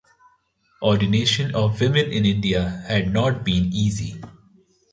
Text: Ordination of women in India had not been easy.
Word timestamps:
Ordination 0.81 1.53
of 1.53 1.79
women 1.79 2.07
in 2.11 2.25
India 2.25 2.83
had 2.87 3.13
not 3.13 3.45
been 3.45 3.65
easy. 3.71 4.19